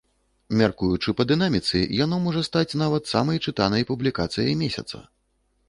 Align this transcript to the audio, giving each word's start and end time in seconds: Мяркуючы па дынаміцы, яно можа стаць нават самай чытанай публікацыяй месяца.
Мяркуючы 0.61 1.13
па 1.19 1.25
дынаміцы, 1.31 1.77
яно 2.03 2.19
можа 2.25 2.41
стаць 2.49 2.77
нават 2.85 3.03
самай 3.13 3.43
чытанай 3.51 3.87
публікацыяй 3.93 4.59
месяца. 4.67 5.07